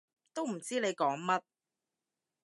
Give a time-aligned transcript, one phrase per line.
[0.33, 1.41] 都唔知你講乜